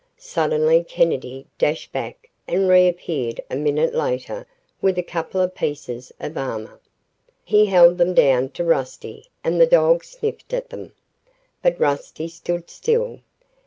Suddenly 0.17 0.83
Kennedy 0.83 1.45
dashed 1.59 1.91
back 1.91 2.27
and 2.47 2.67
reappeared 2.67 3.39
a 3.51 3.55
minute 3.55 3.93
later 3.93 4.47
with 4.81 4.97
a 4.97 5.03
couple 5.03 5.39
of 5.39 5.53
pieces 5.53 6.11
of 6.19 6.39
armor. 6.39 6.79
He 7.45 7.67
held 7.67 7.99
them 7.99 8.15
down 8.15 8.49
to 8.53 8.63
Rusty 8.63 9.27
and 9.43 9.61
the 9.61 9.67
dog 9.67 10.03
sniffed 10.03 10.55
at 10.55 10.71
them. 10.71 10.93
But 11.61 11.79
Rusty 11.79 12.27
stood 12.29 12.67
still. 12.71 13.19